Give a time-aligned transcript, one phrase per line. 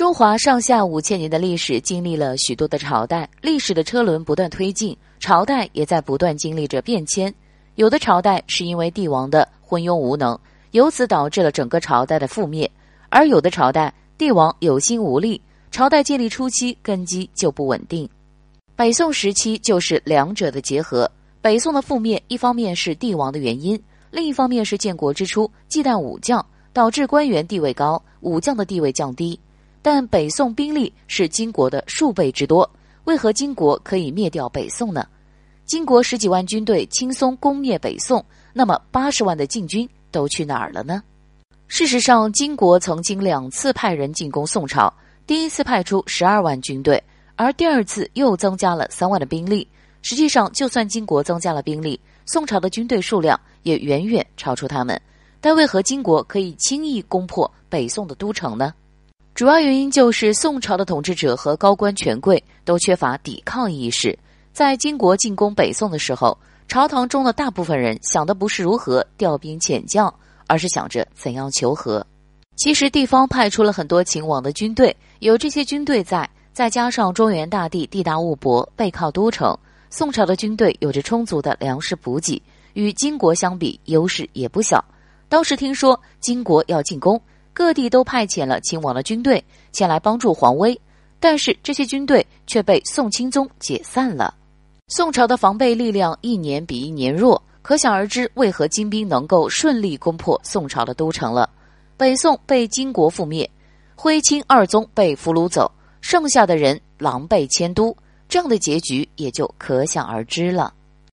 [0.00, 7.30] 中华上下五千年的历史，经历了许多的朝代，历史的车轮不断推进，朝代也在不断经历着变迁。
[7.74, 10.40] 有的朝代是因为帝王的昏庸无能，
[10.70, 12.66] 由此导致了整个朝代的覆灭；
[13.10, 15.38] 而有的朝代，帝王有心无力，
[15.70, 18.08] 朝代建立初期根基就不稳定。
[18.74, 21.10] 北宋时期就是两者的结合。
[21.42, 23.78] 北宋的覆灭，一方面是帝王的原因，
[24.10, 26.42] 另一方面是建国之初忌惮武将，
[26.72, 29.38] 导致官员地位高，武将的地位降低。
[29.82, 32.68] 但北宋兵力是金国的数倍之多，
[33.04, 35.06] 为何金国可以灭掉北宋呢？
[35.64, 41.02] 金国十几万军队轻松攻灭北宋，那么八十万的禁军都去哪儿了呢？
[41.68, 44.92] 事实上，金国曾经两次派人进攻宋朝，
[45.26, 47.02] 第一次派出十二万军队，
[47.36, 49.66] 而第二次又增加了三万的兵力。
[50.02, 55.00] 实际上，就算金国增加了兵力，宋朝的军队数量也远远超出他们。
[55.40, 58.74] 但为何金国可以轻易攻破北宋的都城呢？
[59.40, 64.14] 主要原因就是宋朝的统治者和高官权贵都缺乏抵抗意识。
[64.52, 66.36] 在金国进攻北宋的时候，
[66.68, 70.14] 朝堂中的大部分人想的不是如何调兵遣将，
[70.46, 72.06] 而是想着怎样求和。
[72.54, 82.42] 其实地方派出了很多勤王的军队，有这些军队在，再加上中原大地地大物博，背靠都城，宋朝的军队有着充足的粮食补给，
[82.74, 84.84] 与金国相比优势也不小。
[85.30, 87.18] 当时听说金国要进攻。
[87.52, 90.80] 各地都派遣了秦王的军队前来帮助皇威，
[91.18, 94.34] 但是这些军队却被宋钦宗解散了。
[94.88, 101.48] 宋朝的防备力量一年比一年弱，可想而知为何金兵能够顺利攻破宋朝的都城了。
[101.96, 103.48] 北宋被金国覆灭，
[103.94, 105.70] 徽钦二宗被俘虏走，
[106.00, 107.94] 剩下的人狼狈迁都，
[108.28, 110.72] 这样的结局也就可想而知了。